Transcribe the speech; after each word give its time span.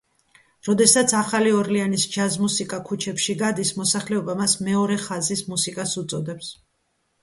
როდესაც 0.69 1.13
ახალი 1.19 1.51
ორლეანის 1.57 2.07
ჯაზ 2.17 2.39
მუსიკა 2.45 2.81
ქუჩებში 2.89 3.37
გადის, 3.45 3.75
მოსახლეობა 3.83 4.41
მას 4.43 4.61
„მეორე 4.73 5.01
ხაზის“ 5.09 5.49
მუსიკას 5.55 5.99
უწოდებს. 6.07 6.57